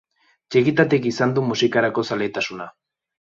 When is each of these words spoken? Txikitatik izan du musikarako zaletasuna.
Txikitatik 0.53 1.05
izan 1.09 1.35
du 1.35 1.45
musikarako 1.51 2.05
zaletasuna. 2.09 2.69